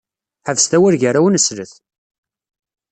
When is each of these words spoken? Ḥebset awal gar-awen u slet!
Ḥebset 0.47 0.71
awal 0.77 0.95
gar-awen 1.01 1.37
u 1.39 1.41
slet! 1.47 1.73